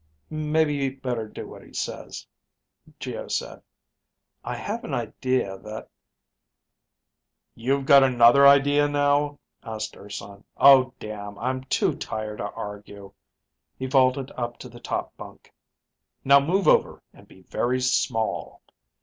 [0.31, 2.25] "Maybe you better do what he says,"
[2.99, 3.61] Geo said.
[4.43, 5.89] "I have an idea that..."
[7.53, 13.13] "You've got another idea now?" asked Urson, "Oh, damn, I'm too tired to argue."
[13.77, 15.53] He vaulted up to the top bunk.
[16.25, 18.63] "Now move over and be very small."